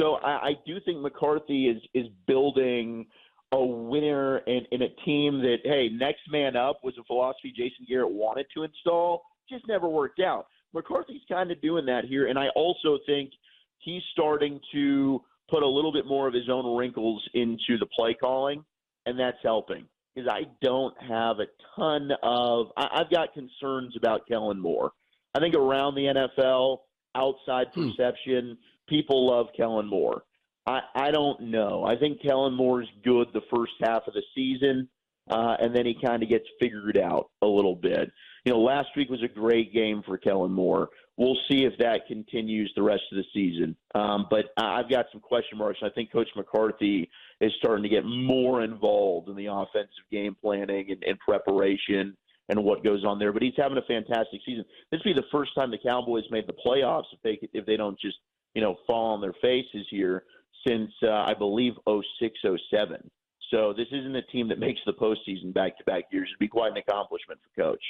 So 0.00 0.14
I, 0.16 0.48
I 0.48 0.52
do 0.66 0.78
think 0.84 1.00
McCarthy 1.00 1.68
is 1.68 1.82
is 1.94 2.06
building 2.26 3.06
a 3.52 3.64
winner 3.64 4.38
in, 4.38 4.66
in 4.72 4.82
a 4.82 4.88
team 5.04 5.40
that, 5.40 5.58
hey, 5.64 5.88
next 5.88 6.22
man 6.30 6.56
up 6.56 6.80
was 6.82 6.94
a 6.98 7.04
philosophy 7.04 7.52
Jason 7.56 7.86
Garrett 7.88 8.10
wanted 8.10 8.46
to 8.54 8.62
install, 8.62 9.22
just 9.48 9.66
never 9.66 9.88
worked 9.88 10.20
out. 10.20 10.46
McCarthy's 10.74 11.22
kind 11.30 11.50
of 11.50 11.60
doing 11.62 11.86
that 11.86 12.04
here, 12.04 12.26
and 12.26 12.38
I 12.38 12.48
also 12.54 12.98
think 13.06 13.30
he's 13.78 14.02
starting 14.12 14.60
to 14.72 15.22
put 15.48 15.62
a 15.62 15.66
little 15.66 15.92
bit 15.92 16.06
more 16.06 16.28
of 16.28 16.34
his 16.34 16.48
own 16.50 16.76
wrinkles 16.76 17.26
into 17.32 17.78
the 17.78 17.86
play 17.86 18.14
calling, 18.14 18.64
and 19.06 19.18
that's 19.18 19.38
helping. 19.42 19.86
Because 20.14 20.30
I 20.30 20.42
don't 20.62 20.94
have 21.00 21.38
a 21.38 21.46
ton 21.76 22.10
of, 22.22 22.66
I, 22.76 23.00
I've 23.00 23.10
got 23.10 23.32
concerns 23.32 23.96
about 23.96 24.26
Kellen 24.28 24.60
Moore. 24.60 24.92
I 25.34 25.40
think 25.40 25.54
around 25.54 25.94
the 25.94 26.28
NFL, 26.38 26.78
outside 27.14 27.68
hmm. 27.72 27.90
perception, 27.90 28.58
people 28.88 29.26
love 29.26 29.46
Kellen 29.56 29.86
Moore. 29.86 30.22
I, 30.68 30.80
I 30.94 31.10
don't 31.10 31.40
know. 31.44 31.82
I 31.84 31.96
think 31.96 32.20
Kellen 32.22 32.52
Moore's 32.52 32.88
good 33.02 33.28
the 33.32 33.40
first 33.54 33.72
half 33.80 34.02
of 34.06 34.12
the 34.12 34.22
season, 34.34 34.86
uh, 35.30 35.56
and 35.58 35.74
then 35.74 35.86
he 35.86 35.96
kind 36.04 36.22
of 36.22 36.28
gets 36.28 36.44
figured 36.60 36.98
out 36.98 37.30
a 37.40 37.46
little 37.46 37.74
bit. 37.74 38.12
You 38.44 38.52
know, 38.52 38.60
last 38.60 38.88
week 38.94 39.08
was 39.08 39.22
a 39.22 39.28
great 39.28 39.72
game 39.72 40.02
for 40.04 40.18
Kellen 40.18 40.52
Moore. 40.52 40.90
We'll 41.16 41.38
see 41.50 41.64
if 41.64 41.72
that 41.78 42.06
continues 42.06 42.70
the 42.76 42.82
rest 42.82 43.02
of 43.10 43.16
the 43.16 43.24
season. 43.32 43.76
Um, 43.94 44.26
but 44.30 44.46
I've 44.58 44.90
got 44.90 45.06
some 45.10 45.22
question 45.22 45.56
marks. 45.56 45.78
I 45.82 45.88
think 45.88 46.12
Coach 46.12 46.28
McCarthy 46.36 47.08
is 47.40 47.52
starting 47.58 47.82
to 47.82 47.88
get 47.88 48.04
more 48.04 48.62
involved 48.62 49.30
in 49.30 49.36
the 49.36 49.46
offensive 49.46 50.04
game 50.12 50.36
planning 50.38 50.90
and, 50.90 51.02
and 51.02 51.18
preparation 51.18 52.14
and 52.50 52.62
what 52.62 52.84
goes 52.84 53.04
on 53.06 53.18
there. 53.18 53.32
But 53.32 53.42
he's 53.42 53.54
having 53.56 53.78
a 53.78 53.82
fantastic 53.82 54.40
season. 54.44 54.66
This 54.92 55.00
will 55.02 55.14
be 55.14 55.20
the 55.20 55.26
first 55.32 55.54
time 55.54 55.70
the 55.70 55.78
Cowboys 55.78 56.24
made 56.30 56.46
the 56.46 56.54
playoffs 56.64 57.04
if 57.12 57.22
they 57.22 57.38
if 57.52 57.64
they 57.64 57.76
don't 57.76 57.98
just 57.98 58.16
you 58.54 58.62
know 58.62 58.76
fall 58.86 59.14
on 59.14 59.20
their 59.20 59.34
faces 59.42 59.86
here 59.90 60.24
since 60.68 60.92
uh, 61.02 61.10
I 61.10 61.34
believe 61.34 61.74
06, 61.86 62.38
07. 62.70 63.10
So 63.50 63.72
this 63.72 63.86
isn't 63.92 64.14
a 64.14 64.22
team 64.22 64.48
that 64.48 64.58
makes 64.58 64.80
the 64.84 64.92
postseason 64.92 65.54
back 65.54 65.78
to 65.78 65.84
back 65.84 66.04
years. 66.12 66.28
It'd 66.30 66.38
be 66.38 66.48
quite 66.48 66.72
an 66.72 66.76
accomplishment 66.76 67.40
for 67.42 67.62
coach. 67.62 67.82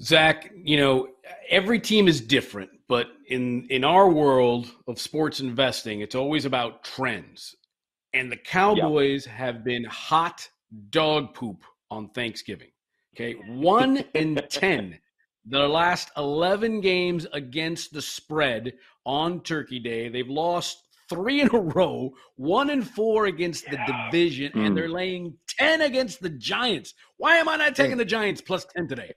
Zach, 0.00 0.50
you 0.56 0.76
know, 0.76 1.08
every 1.48 1.78
team 1.78 2.08
is 2.08 2.20
different, 2.20 2.70
but 2.88 3.08
in 3.28 3.66
in 3.68 3.84
our 3.84 4.08
world 4.08 4.70
of 4.88 4.98
sports 4.98 5.40
investing, 5.40 6.00
it's 6.00 6.14
always 6.14 6.44
about 6.44 6.82
trends. 6.82 7.54
And 8.14 8.32
the 8.32 8.36
Cowboys 8.36 9.26
yep. 9.26 9.34
have 9.34 9.64
been 9.64 9.84
hot 9.84 10.48
dog 10.90 11.34
poop 11.34 11.62
on 11.90 12.08
Thanksgiving. 12.10 12.70
Okay, 13.14 13.34
one 13.46 13.98
in 14.14 14.40
ten. 14.48 14.98
The 15.46 15.68
last 15.68 16.10
eleven 16.16 16.80
games 16.80 17.26
against 17.32 17.92
the 17.92 18.02
spread 18.02 18.72
on 19.04 19.42
Turkey 19.42 19.78
Day, 19.78 20.08
they've 20.08 20.28
lost 20.28 20.78
three 21.08 21.40
in 21.40 21.48
a 21.54 21.58
row, 21.58 22.12
one 22.36 22.70
and 22.70 22.88
four 22.88 23.26
against 23.26 23.64
the 23.70 23.78
division, 23.86 24.52
mm. 24.52 24.66
and 24.66 24.76
they're 24.76 24.88
laying 24.88 25.34
10 25.58 25.80
against 25.80 26.22
the 26.22 26.30
Giants. 26.30 26.94
Why 27.16 27.36
am 27.36 27.48
I 27.48 27.56
not 27.56 27.76
taking 27.76 27.98
the 27.98 28.04
Giants 28.04 28.40
plus 28.40 28.66
10 28.76 28.88
today? 28.88 29.14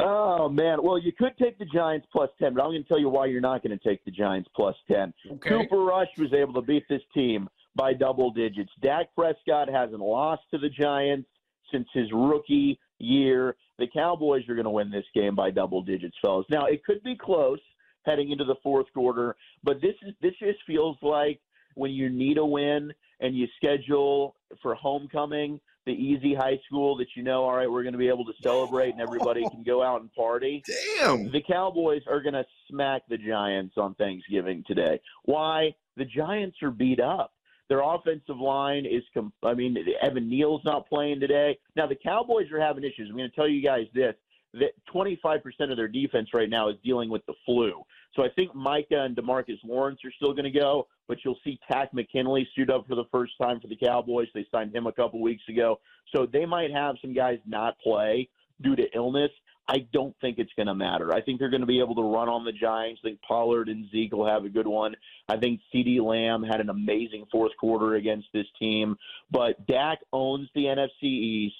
Oh 0.00 0.48
man, 0.48 0.78
well 0.82 0.96
you 0.96 1.12
could 1.12 1.36
take 1.38 1.58
the 1.58 1.64
Giants 1.64 2.06
plus 2.12 2.30
ten, 2.38 2.54
but 2.54 2.62
I'm 2.62 2.70
going 2.70 2.82
to 2.82 2.88
tell 2.88 3.00
you 3.00 3.08
why 3.08 3.26
you're 3.26 3.40
not 3.40 3.64
going 3.64 3.76
to 3.76 3.88
take 3.88 4.04
the 4.04 4.12
Giants 4.12 4.48
plus 4.54 4.76
ten. 4.86 5.12
Okay. 5.28 5.48
Cooper 5.48 5.82
Rush 5.82 6.08
was 6.16 6.32
able 6.32 6.54
to 6.54 6.62
beat 6.62 6.84
this 6.88 7.02
team 7.12 7.48
by 7.74 7.94
double 7.94 8.30
digits. 8.30 8.70
Dak 8.80 9.12
Prescott 9.16 9.68
hasn't 9.68 10.00
lost 10.00 10.42
to 10.52 10.58
the 10.58 10.68
Giants 10.68 11.28
since 11.72 11.88
his 11.92 12.06
rookie 12.12 12.78
year. 12.98 13.56
The 13.78 13.88
Cowboys 13.92 14.48
are 14.48 14.54
going 14.54 14.64
to 14.64 14.70
win 14.70 14.90
this 14.90 15.04
game 15.14 15.34
by 15.34 15.50
double 15.50 15.82
digits, 15.82 16.16
fellas. 16.22 16.46
Now 16.48 16.66
it 16.66 16.84
could 16.84 17.02
be 17.02 17.16
close 17.16 17.60
heading 18.08 18.30
into 18.30 18.44
the 18.44 18.56
fourth 18.62 18.86
quarter. 18.94 19.36
But 19.62 19.80
this 19.80 19.94
is 20.02 20.14
this 20.22 20.34
just 20.38 20.58
feels 20.66 20.96
like 21.02 21.40
when 21.74 21.90
you 21.92 22.08
need 22.08 22.38
a 22.38 22.44
win 22.44 22.92
and 23.20 23.36
you 23.36 23.46
schedule 23.56 24.36
for 24.62 24.74
homecoming 24.74 25.60
the 25.88 25.92
easy 25.92 26.34
high 26.34 26.60
school 26.66 26.96
that 26.98 27.06
you 27.16 27.22
know, 27.22 27.44
all 27.44 27.56
right, 27.56 27.70
we're 27.70 27.82
going 27.82 27.94
to 27.94 27.98
be 27.98 28.08
able 28.08 28.24
to 28.26 28.34
celebrate 28.42 28.90
and 28.90 29.00
everybody 29.00 29.42
can 29.48 29.62
go 29.62 29.82
out 29.82 30.02
and 30.02 30.12
party. 30.12 30.62
Damn. 31.00 31.32
The 31.32 31.40
Cowboys 31.40 32.02
are 32.06 32.20
going 32.20 32.34
to 32.34 32.44
smack 32.70 33.02
the 33.08 33.16
Giants 33.16 33.74
on 33.78 33.94
Thanksgiving 33.94 34.62
today. 34.66 35.00
Why? 35.24 35.74
The 35.96 36.04
Giants 36.04 36.58
are 36.62 36.70
beat 36.70 37.00
up. 37.00 37.32
Their 37.70 37.80
offensive 37.80 38.38
line 38.38 38.86
is, 38.86 39.02
I 39.42 39.54
mean, 39.54 39.76
Evan 40.02 40.28
Neal's 40.28 40.62
not 40.64 40.88
playing 40.88 41.20
today. 41.20 41.58
Now, 41.74 41.86
the 41.86 41.96
Cowboys 41.96 42.50
are 42.52 42.60
having 42.60 42.84
issues. 42.84 43.08
I'm 43.10 43.16
going 43.16 43.30
to 43.30 43.36
tell 43.36 43.48
you 43.48 43.62
guys 43.62 43.86
this 43.94 44.14
that 44.54 44.72
25% 44.94 45.40
of 45.70 45.76
their 45.76 45.88
defense 45.88 46.30
right 46.32 46.48
now 46.48 46.68
is 46.68 46.76
dealing 46.84 47.10
with 47.10 47.24
the 47.26 47.34
flu. 47.44 47.82
So 48.14 48.24
I 48.24 48.28
think 48.34 48.54
Micah 48.54 49.02
and 49.02 49.14
Demarcus 49.16 49.58
Lawrence 49.64 50.00
are 50.04 50.12
still 50.16 50.32
going 50.32 50.50
to 50.50 50.58
go, 50.58 50.86
but 51.06 51.18
you'll 51.24 51.38
see 51.44 51.58
Takk 51.70 51.92
McKinley 51.92 52.48
suit 52.56 52.70
up 52.70 52.86
for 52.88 52.94
the 52.94 53.04
first 53.12 53.32
time 53.40 53.60
for 53.60 53.68
the 53.68 53.76
Cowboys. 53.76 54.28
They 54.34 54.46
signed 54.50 54.74
him 54.74 54.86
a 54.86 54.92
couple 54.92 55.20
weeks 55.20 55.42
ago. 55.48 55.80
So 56.14 56.26
they 56.26 56.46
might 56.46 56.72
have 56.72 56.96
some 57.02 57.12
guys 57.12 57.38
not 57.46 57.78
play 57.80 58.28
due 58.62 58.76
to 58.76 58.84
illness. 58.94 59.30
I 59.70 59.86
don't 59.92 60.16
think 60.22 60.38
it's 60.38 60.52
going 60.56 60.68
to 60.68 60.74
matter. 60.74 61.12
I 61.12 61.20
think 61.20 61.38
they're 61.38 61.50
going 61.50 61.60
to 61.60 61.66
be 61.66 61.80
able 61.80 61.94
to 61.96 62.02
run 62.02 62.30
on 62.30 62.44
the 62.44 62.52
Giants. 62.52 63.02
I 63.04 63.08
think 63.08 63.20
Pollard 63.20 63.68
and 63.68 63.88
Zeke 63.90 64.14
will 64.14 64.26
have 64.26 64.46
a 64.46 64.48
good 64.48 64.66
one. 64.66 64.96
I 65.28 65.36
think 65.36 65.60
CeeDee 65.72 66.00
Lamb 66.00 66.42
had 66.42 66.60
an 66.60 66.70
amazing 66.70 67.26
fourth 67.30 67.52
quarter 67.60 67.96
against 67.96 68.28
this 68.32 68.46
team. 68.58 68.96
But 69.30 69.66
Dak 69.66 69.98
owns 70.10 70.48
the 70.54 70.64
NFC 70.64 71.02
East. 71.02 71.56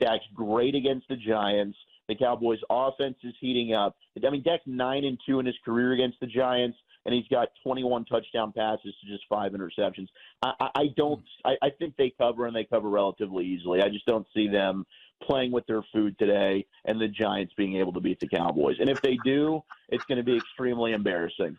Dak's 0.00 0.24
great 0.34 0.74
against 0.74 1.06
the 1.08 1.16
Giants. 1.16 1.76
The 2.10 2.16
Cowboys' 2.16 2.58
offense 2.68 3.14
is 3.22 3.34
heating 3.38 3.72
up. 3.72 3.96
I 4.26 4.30
mean, 4.30 4.42
Dak's 4.42 4.64
nine 4.66 5.04
and 5.04 5.16
two 5.24 5.38
in 5.38 5.46
his 5.46 5.54
career 5.64 5.92
against 5.92 6.18
the 6.18 6.26
Giants, 6.26 6.76
and 7.06 7.14
he's 7.14 7.28
got 7.28 7.50
21 7.62 8.04
touchdown 8.06 8.52
passes 8.52 8.92
to 9.00 9.06
just 9.08 9.22
five 9.28 9.52
interceptions. 9.52 10.08
I, 10.42 10.70
I, 10.74 10.84
don't. 10.96 11.22
I, 11.44 11.54
I 11.62 11.70
think 11.78 11.94
they 11.96 12.12
cover 12.18 12.46
and 12.46 12.56
they 12.56 12.64
cover 12.64 12.90
relatively 12.90 13.46
easily. 13.46 13.80
I 13.80 13.88
just 13.88 14.06
don't 14.06 14.26
see 14.34 14.48
them 14.48 14.84
playing 15.22 15.52
with 15.52 15.64
their 15.68 15.82
food 15.92 16.18
today 16.18 16.66
and 16.84 17.00
the 17.00 17.06
Giants 17.06 17.54
being 17.56 17.76
able 17.76 17.92
to 17.92 18.00
beat 18.00 18.18
the 18.18 18.26
Cowboys. 18.26 18.78
And 18.80 18.90
if 18.90 19.00
they 19.02 19.16
do, 19.24 19.60
it's 19.90 20.04
going 20.06 20.18
to 20.18 20.24
be 20.24 20.36
extremely 20.36 20.94
embarrassing. 20.94 21.56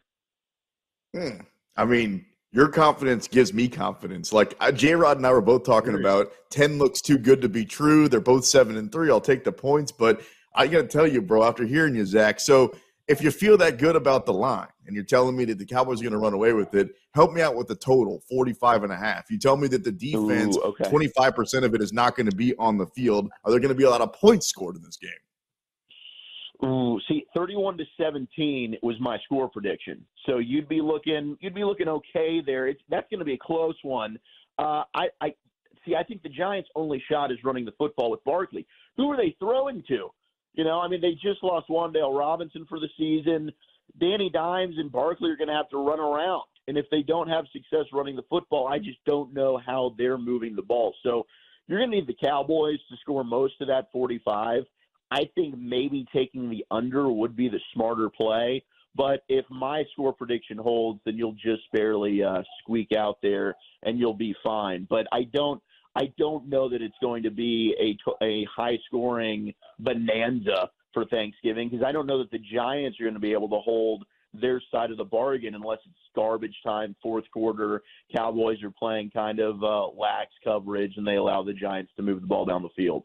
Hmm. 1.15 1.43
I 1.77 1.85
mean, 1.85 2.25
your 2.51 2.67
confidence 2.67 3.29
gives 3.29 3.53
me 3.53 3.69
confidence. 3.69 4.33
Like 4.33 4.55
uh, 4.59 4.73
J 4.73 4.95
Rod 4.95 5.15
and 5.15 5.25
I 5.25 5.31
were 5.31 5.39
both 5.39 5.63
talking 5.63 5.95
about 5.95 6.33
10 6.49 6.77
looks 6.77 6.99
too 6.99 7.17
good 7.17 7.41
to 7.41 7.47
be 7.47 7.63
true. 7.63 8.09
They're 8.09 8.19
both 8.19 8.43
seven 8.43 8.75
and 8.75 8.91
three. 8.91 9.09
I'll 9.09 9.21
take 9.21 9.45
the 9.45 9.53
points, 9.53 9.93
but 9.93 10.21
I 10.53 10.67
got 10.67 10.81
to 10.81 10.87
tell 10.87 11.07
you, 11.07 11.21
bro, 11.21 11.43
after 11.43 11.65
hearing 11.65 11.95
you, 11.95 12.05
Zach. 12.05 12.39
So 12.39 12.75
if 13.07 13.21
you 13.21 13.31
feel 13.31 13.57
that 13.57 13.77
good 13.77 13.95
about 13.95 14.25
the 14.25 14.33
line 14.33 14.67
and 14.85 14.95
you're 14.95 15.05
telling 15.05 15.35
me 15.35 15.45
that 15.45 15.57
the 15.57 15.65
Cowboys 15.65 15.99
are 15.99 16.03
going 16.03 16.13
to 16.13 16.19
run 16.19 16.33
away 16.33 16.53
with 16.53 16.73
it, 16.75 16.95
help 17.13 17.33
me 17.33 17.41
out 17.41 17.55
with 17.55 17.67
the 17.67 17.75
total 17.75 18.21
45 18.29 18.83
and 18.83 18.93
a 18.93 18.97
half. 18.97 19.29
You 19.29 19.37
tell 19.37 19.57
me 19.57 19.67
that 19.69 19.83
the 19.83 19.91
defense, 19.91 20.57
Ooh, 20.57 20.75
okay. 20.79 20.85
25% 20.85 21.63
of 21.63 21.73
it 21.75 21.81
is 21.81 21.93
not 21.93 22.15
going 22.15 22.29
to 22.29 22.35
be 22.35 22.55
on 22.57 22.77
the 22.77 22.87
field. 22.87 23.29
Are 23.43 23.51
there 23.51 23.59
going 23.59 23.69
to 23.69 23.75
be 23.75 23.83
a 23.83 23.89
lot 23.89 24.01
of 24.01 24.13
points 24.13 24.47
scored 24.47 24.75
in 24.75 24.83
this 24.83 24.97
game? 24.97 25.11
Ooh, 26.63 26.99
see, 27.07 27.25
31 27.35 27.77
to 27.79 27.85
17 27.99 28.77
was 28.83 28.95
my 28.99 29.17
score 29.25 29.49
prediction. 29.49 30.05
So 30.27 30.37
you'd 30.37 30.69
be 30.69 30.79
looking, 30.79 31.35
you'd 31.41 31.55
be 31.55 31.63
looking 31.63 31.87
okay 31.87 32.41
there. 32.45 32.67
It's 32.67 32.81
that's 32.87 33.07
going 33.09 33.19
to 33.19 33.25
be 33.25 33.33
a 33.33 33.39
close 33.41 33.75
one. 33.81 34.19
Uh, 34.59 34.83
I, 34.93 35.07
I 35.21 35.33
see. 35.83 35.95
I 35.95 36.03
think 36.03 36.21
the 36.21 36.29
Giants' 36.29 36.69
only 36.75 37.03
shot 37.09 37.31
is 37.31 37.39
running 37.43 37.65
the 37.65 37.71
football 37.79 38.11
with 38.11 38.23
Barkley. 38.23 38.67
Who 38.97 39.11
are 39.11 39.17
they 39.17 39.35
throwing 39.39 39.83
to? 39.87 40.11
You 40.53 40.63
know, 40.63 40.79
I 40.79 40.87
mean, 40.87 41.01
they 41.01 41.13
just 41.13 41.43
lost 41.43 41.69
Wan'Dale 41.69 42.17
Robinson 42.17 42.65
for 42.67 42.79
the 42.79 42.89
season. 42.97 43.51
Danny 43.99 44.29
Dimes 44.29 44.75
and 44.77 44.91
Barkley 44.91 45.29
are 45.29 45.37
going 45.37 45.47
to 45.47 45.53
have 45.53 45.69
to 45.69 45.77
run 45.77 45.99
around. 45.99 46.43
And 46.67 46.77
if 46.77 46.85
they 46.91 47.01
don't 47.01 47.27
have 47.27 47.45
success 47.51 47.85
running 47.91 48.15
the 48.15 48.25
football, 48.29 48.67
I 48.67 48.77
just 48.77 48.99
don't 49.05 49.33
know 49.33 49.57
how 49.57 49.95
they're 49.97 50.17
moving 50.17 50.55
the 50.55 50.61
ball. 50.61 50.93
So 51.03 51.25
you're 51.67 51.79
going 51.79 51.91
to 51.91 51.97
need 51.97 52.07
the 52.07 52.15
Cowboys 52.25 52.79
to 52.89 52.97
score 53.01 53.23
most 53.23 53.55
of 53.61 53.67
that 53.67 53.91
45. 53.91 54.63
I 55.09 55.29
think 55.35 55.57
maybe 55.57 56.05
taking 56.13 56.49
the 56.49 56.65
under 56.71 57.11
would 57.11 57.35
be 57.35 57.49
the 57.49 57.59
smarter 57.73 58.09
play. 58.09 58.63
But 58.95 59.23
if 59.29 59.45
my 59.49 59.83
score 59.93 60.13
prediction 60.13 60.57
holds, 60.57 60.99
then 61.05 61.17
you'll 61.17 61.33
just 61.33 61.63
barely 61.73 62.23
uh, 62.23 62.43
squeak 62.59 62.91
out 62.91 63.17
there 63.21 63.55
and 63.83 63.97
you'll 63.97 64.13
be 64.13 64.35
fine. 64.43 64.85
But 64.89 65.07
I 65.11 65.23
don't. 65.23 65.61
I 65.95 66.11
don't 66.17 66.47
know 66.47 66.69
that 66.69 66.81
it's 66.81 66.95
going 67.01 67.23
to 67.23 67.31
be 67.31 67.75
a, 67.79 68.23
a 68.23 68.47
high 68.55 68.77
scoring 68.87 69.53
bonanza 69.79 70.69
for 70.93 71.05
Thanksgiving 71.05 71.69
because 71.69 71.85
I 71.85 71.91
don't 71.91 72.07
know 72.07 72.19
that 72.19 72.31
the 72.31 72.39
Giants 72.39 72.99
are 72.99 73.03
going 73.03 73.13
to 73.13 73.19
be 73.19 73.33
able 73.33 73.49
to 73.49 73.59
hold 73.59 74.05
their 74.33 74.61
side 74.71 74.91
of 74.91 74.97
the 74.97 75.03
bargain 75.03 75.55
unless 75.55 75.79
it's 75.85 75.95
garbage 76.15 76.55
time, 76.63 76.95
fourth 77.01 77.25
quarter. 77.33 77.81
Cowboys 78.15 78.63
are 78.63 78.71
playing 78.71 79.11
kind 79.11 79.39
of 79.39 79.61
uh, 79.63 79.87
lax 79.87 80.31
coverage 80.43 80.93
and 80.95 81.05
they 81.05 81.15
allow 81.15 81.43
the 81.43 81.53
Giants 81.53 81.91
to 81.97 82.01
move 82.01 82.21
the 82.21 82.27
ball 82.27 82.45
down 82.45 82.63
the 82.63 82.69
field. 82.69 83.03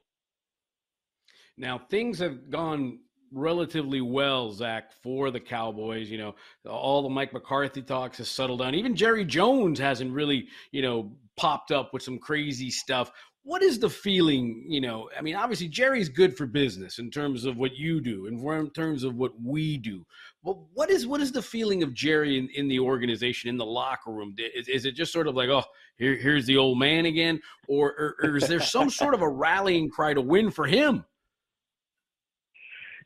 Now, 1.57 1.81
things 1.91 2.19
have 2.19 2.51
gone 2.51 2.99
relatively 3.33 4.01
well, 4.01 4.53
Zach, 4.53 4.93
for 5.03 5.31
the 5.31 5.41
Cowboys. 5.41 6.11
You 6.11 6.19
know, 6.19 6.35
all 6.69 7.03
the 7.03 7.09
Mike 7.09 7.33
McCarthy 7.33 7.83
talks 7.83 8.19
has 8.19 8.29
settled 8.29 8.61
down. 8.61 8.75
Even 8.75 8.95
Jerry 8.95 9.25
Jones 9.25 9.79
hasn't 9.79 10.13
really, 10.13 10.49
you 10.71 10.83
know, 10.83 11.13
popped 11.37 11.71
up 11.71 11.93
with 11.93 12.03
some 12.03 12.19
crazy 12.19 12.71
stuff. 12.71 13.11
What 13.43 13.63
is 13.63 13.79
the 13.79 13.89
feeling? 13.89 14.65
You 14.69 14.81
know, 14.81 15.09
I 15.17 15.23
mean, 15.23 15.37
obviously 15.37 15.69
Jerry's 15.69 16.09
good 16.09 16.37
for 16.37 16.47
business 16.47 16.99
in 16.99 17.11
terms 17.11 17.45
of 17.45 17.57
what 17.57 17.77
you 17.77 18.01
do, 18.01 18.27
and 18.27 18.41
in 18.45 18.71
terms 18.71 19.05
of 19.05 19.15
what 19.15 19.33
we 19.41 19.77
do. 19.77 20.05
But 20.43 20.57
what 20.75 20.91
is 20.91 21.07
what 21.07 21.21
is 21.21 21.31
the 21.31 21.43
feeling 21.43 21.83
of 21.83 21.95
Jerry 21.95 22.39
in, 22.39 22.49
in 22.55 22.67
the 22.67 22.81
organization, 22.81 23.49
in 23.49 23.57
the 23.57 23.65
locker 23.65 24.11
room? 24.11 24.35
Is, 24.39 24.69
is, 24.69 24.85
it 24.85 24.97
just 24.97 25.13
sort 25.13 25.29
of 25.29 25.37
like, 25.37 25.49
oh, 25.49 25.63
here, 25.97 26.17
here's 26.17 26.47
the 26.47 26.57
old 26.57 26.79
man 26.79 27.07
again, 27.07 27.41
or, 27.69 27.91
or, 27.91 28.17
or 28.23 28.37
is 28.37 28.49
there 28.49 28.61
some 28.61 28.91
sort 28.91 29.15
of 29.15 29.23
a 29.23 29.29
rallying 29.29 29.91
cry 29.91 30.13
to 30.13 30.21
win 30.21 30.51
for 30.51 30.67
him? 30.67 31.05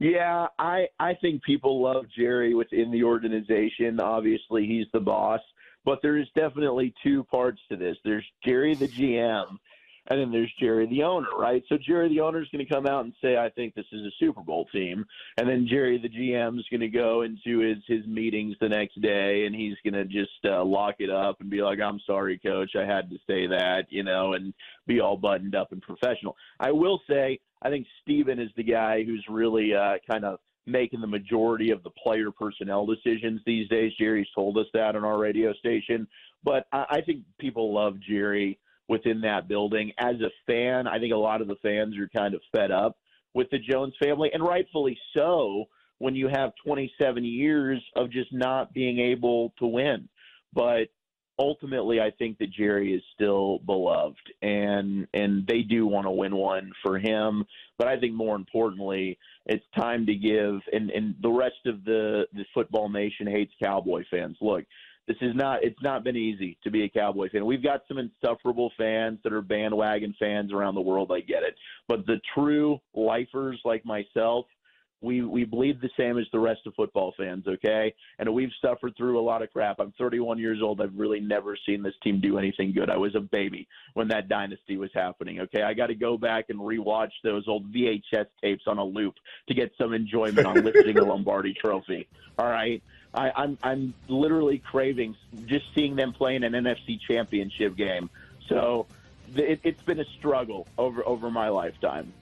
Yeah, 0.01 0.47
I 0.59 0.87
I 0.99 1.13
think 1.21 1.43
people 1.43 1.83
love 1.83 2.07
Jerry 2.17 2.55
within 2.55 2.91
the 2.91 3.05
organization. 3.05 4.01
Obviously, 4.01 4.67
he's 4.67 4.87
the 4.95 5.01
boss, 5.01 5.41
but 5.85 6.01
there's 6.03 6.29
definitely 6.35 6.95
two 7.03 7.25
parts 7.25 7.61
to 7.71 7.77
this. 7.77 7.97
There's 8.05 8.27
Jerry 8.45 8.75
the 8.75 8.89
GM, 8.89 9.59
and 10.09 10.21
then 10.21 10.33
there's 10.33 10.53
Jerry 10.59 10.87
the 10.87 11.03
owner, 11.03 11.29
right? 11.39 11.63
So 11.69 11.77
Jerry 11.79 12.09
the 12.09 12.21
owner 12.21 12.43
is 12.43 12.49
going 12.49 12.65
to 12.65 12.73
come 12.73 12.87
out 12.87 13.05
and 13.05 13.15
say, 13.23 13.37
"I 13.37 13.49
think 13.51 13.75
this 13.75 13.87
is 13.93 14.03
a 14.03 14.11
Super 14.19 14.41
Bowl 14.43 14.67
team," 14.73 15.05
and 15.37 15.49
then 15.49 15.67
Jerry 15.69 15.99
the 15.99 16.09
GM 16.09 16.59
is 16.59 16.67
going 16.71 16.81
to 16.81 16.89
go 16.89 17.23
into 17.23 17.61
his 17.61 17.79
his 17.87 18.07
meetings 18.07 18.57
the 18.61 18.69
next 18.69 19.01
day, 19.01 19.47
and 19.47 19.55
he's 19.55 19.77
going 19.85 19.95
to 19.95 20.05
just 20.05 20.45
uh, 20.45 20.65
lock 20.65 20.97
it 20.99 21.11
up 21.11 21.41
and 21.41 21.51
be 21.51 21.63
like, 21.63 21.81
"I'm 21.81 22.01
sorry, 22.07 22.39
coach, 22.39 22.73
I 22.77 22.85
had 22.85 23.11
to 23.11 23.17
say 23.27 23.47
that," 23.47 23.87
you 23.91 24.03
know, 24.03 24.35
and 24.35 24.53
be 24.87 25.01
all 25.01 25.17
buttoned 25.17 25.55
up 25.55 25.73
and 25.73 25.83
professional. 25.83 26.37
I 26.59 26.73
will 26.73 27.01
say, 27.09 27.39
I 27.63 27.71
think 27.71 27.87
Stephen 28.03 28.39
is 28.39 28.51
the 28.57 28.65
guy 28.65 29.05
who's 29.05 29.25
really 29.29 29.75
uh, 29.75 29.99
kind 30.11 30.25
of 30.25 30.41
making 30.67 31.00
the 31.00 31.07
majority 31.07 31.71
of 31.71 31.83
the 31.83 31.90
player 31.90 32.31
personnel 32.31 32.87
decisions 32.87 33.40
these 33.45 33.69
days. 33.69 33.93
Jerry's 33.99 34.29
told 34.35 34.59
us 34.59 34.67
that 34.75 34.97
on 34.97 35.05
our 35.05 35.19
radio 35.19 35.52
station, 35.55 36.07
but 36.45 36.67
I, 36.73 37.00
think 37.05 37.25
people 37.38 37.75
love 37.75 37.95
Jerry 38.00 38.59
within 38.88 39.21
that 39.23 39.49
building. 39.49 39.93
As 39.99 40.17
a 40.21 40.31
fan, 40.47 40.87
I 40.87 40.99
think 40.99 41.12
a 41.12 41.17
lot 41.17 41.40
of 41.40 41.49
the 41.49 41.57
fans 41.62 41.97
are 41.99 42.09
kind 42.09 42.35
of 42.35 42.40
fed 42.55 42.71
up 42.71 42.97
with 43.35 43.49
the 43.50 43.59
Jones 43.59 43.95
family, 44.02 44.31
and 44.33 44.43
rightfully 44.43 44.99
so 45.14 45.67
when 45.99 46.14
you 46.14 46.29
have 46.29 46.52
27 46.64 47.25
years 47.25 47.83
of 47.95 48.11
just 48.11 48.33
not 48.33 48.73
being 48.73 48.99
able 48.99 49.52
to 49.59 49.67
win. 49.67 50.09
But 50.52 50.88
ultimately, 51.40 52.00
I 52.00 52.11
think 52.11 52.38
that 52.38 52.52
Jerry 52.52 52.92
is 52.92 53.02
still 53.14 53.59
beloved, 53.61 54.32
and 54.42 55.09
and 55.14 55.47
they 55.47 55.62
do 55.62 55.87
want 55.87 56.06
to 56.06 56.11
win 56.11 56.37
one 56.37 56.70
for 56.82 56.99
him. 56.99 57.44
But 57.78 57.88
I 57.88 57.99
think 57.99 58.14
more 58.14 58.37
importantly, 58.37 59.18
it's 59.47 59.64
time 59.75 60.06
to 60.06 60.14
give, 60.14 60.61
and 60.73 60.90
and 60.90 61.14
the 61.23 61.30
rest 61.30 61.66
of 61.66 61.85
the 61.85 62.26
the 62.35 62.44
football 62.54 62.90
nation 62.90 63.26
hates 63.26 63.52
Cowboy 63.61 64.04
fans. 64.11 64.37
Look, 64.40 64.64
this 65.09 65.16
is 65.23 65.35
not 65.35 65.64
it's 65.64 65.82
not 65.82 66.04
been 66.04 66.16
easy 66.16 66.59
to 66.62 66.70
be 66.70 66.85
a 66.85 66.88
Cowboy 66.88 67.30
fan. 67.30 67.47
We've 67.47 67.62
got 67.62 67.82
some 67.88 67.99
insufferable 67.99 68.70
fans 68.76 69.18
that 69.25 69.32
are 69.32 69.42
bandwagon 69.42 70.14
fans 70.18 70.52
around 70.52 70.75
the 70.75 70.82
world. 70.82 71.11
I 71.11 71.20
get 71.20 71.42
it, 71.42 71.54
but 71.88 72.06
the 72.06 72.20
true 72.35 72.78
lifers 72.94 73.59
like 73.64 73.85
myself, 73.87 74.44
we 75.02 75.23
we 75.23 75.45
bleed 75.45 75.80
the 75.80 75.90
same 75.97 76.19
as 76.19 76.26
the 76.33 76.38
rest 76.38 76.61
of 76.66 76.75
football 76.75 77.14
fans. 77.16 77.47
Okay, 77.47 77.95
and 78.19 78.33
we've 78.33 78.52
suffered 78.61 78.97
through 78.97 79.19
a 79.19 79.23
lot 79.23 79.42
of 79.42 79.52
crap. 79.52 79.80
I'm 79.80 79.92
31 79.99 80.38
years 80.38 80.61
old. 80.62 80.80
I've 80.80 80.97
really 80.97 81.21
never 81.21 81.57
seen 81.66 81.83
this 81.83 81.95
team 82.02 82.21
do 82.21 82.38
anything 82.38 82.73
good. 82.73 82.90
I 82.90 82.97
was 82.97 83.14
a 83.14 83.21
baby 83.21 83.66
when 83.95 84.09
that 84.09 84.28
dynasty 84.28 84.76
was 84.76 84.90
happening. 84.95 85.40
Okay, 85.40 85.62
I 85.62 85.75
got 85.75 85.87
to 85.87 85.95
go 85.95 86.19
back 86.19 86.47
and 86.49 86.59
rewatch 86.59 87.12
those 87.25 87.49
old 87.49 87.73
VHS 87.73 88.26
tapes 88.42 88.64
on 88.66 88.78
a 88.78 88.85
loop 88.85 89.14
to 89.49 89.54
get 89.54 89.73
some 89.78 89.95
enjoyment 89.95 90.47
on 90.47 90.54
lifting 90.64 90.99
a 90.99 91.04
Lombardi 91.04 91.54
Trophy. 91.54 92.09
All 92.38 92.49
right. 92.49 92.83
I, 93.12 93.30
I'm 93.35 93.59
I'm 93.62 93.95
literally 94.09 94.59
craving 94.59 95.16
just 95.47 95.64
seeing 95.75 95.97
them 95.97 96.12
playing 96.12 96.45
an 96.45 96.52
NFC 96.52 97.00
Championship 97.00 97.76
game. 97.76 98.09
So 98.49 98.87
it, 99.35 99.61
it's 99.64 99.83
been 99.83 100.00
a 100.00 100.04
struggle 100.19 100.66
over 100.78 101.07
over 101.07 101.30
my 101.30 101.49
lifetime. 101.49 102.12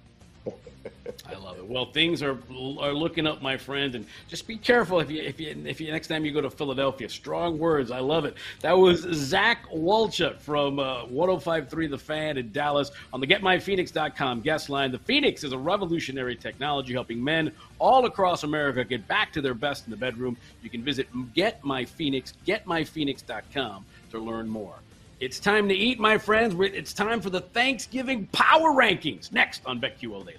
I 1.26 1.34
love 1.34 1.58
it. 1.58 1.66
Well, 1.66 1.86
things 1.86 2.22
are 2.22 2.38
are 2.78 2.92
looking 2.92 3.26
up, 3.26 3.42
my 3.42 3.56
friend, 3.56 3.94
and 3.94 4.06
just 4.28 4.46
be 4.46 4.56
careful 4.56 5.00
if 5.00 5.10
you 5.10 5.22
if 5.22 5.40
you 5.40 5.54
if 5.66 5.80
you 5.80 5.90
next 5.90 6.08
time 6.08 6.24
you 6.24 6.32
go 6.32 6.40
to 6.40 6.50
Philadelphia. 6.50 7.08
Strong 7.08 7.58
words. 7.58 7.90
I 7.90 8.00
love 8.00 8.24
it. 8.24 8.34
That 8.60 8.76
was 8.76 9.00
Zach 9.12 9.68
Wolchuk 9.70 10.40
from 10.40 10.78
uh, 10.78 11.06
105.3 11.06 11.90
The 11.90 11.98
Fan 11.98 12.38
in 12.38 12.52
Dallas 12.52 12.90
on 13.12 13.20
the 13.20 13.26
GetMyPhoenix.com 13.26 14.40
guest 14.42 14.70
line. 14.70 14.92
The 14.92 14.98
Phoenix 14.98 15.44
is 15.44 15.52
a 15.52 15.58
revolutionary 15.58 16.36
technology 16.36 16.92
helping 16.92 17.22
men 17.22 17.52
all 17.78 18.06
across 18.06 18.44
America 18.44 18.84
get 18.84 19.06
back 19.08 19.32
to 19.32 19.40
their 19.40 19.54
best 19.54 19.86
in 19.86 19.90
the 19.90 19.96
bedroom. 19.96 20.36
You 20.62 20.70
can 20.70 20.82
visit 20.82 21.08
GetMyPhoenix, 21.34 22.32
GetMyPhoenix.com 22.46 23.84
to 24.10 24.18
learn 24.18 24.48
more. 24.48 24.76
It's 25.20 25.40
time 25.40 25.68
to 25.68 25.74
eat, 25.74 25.98
my 25.98 26.16
friends. 26.16 26.54
It's 26.60 26.92
time 26.92 27.20
for 27.20 27.28
the 27.28 27.40
Thanksgiving 27.40 28.28
Power 28.28 28.70
Rankings 28.70 29.32
next 29.32 29.62
on 29.66 29.80
BetQL 29.80 30.24
Daily. 30.24 30.36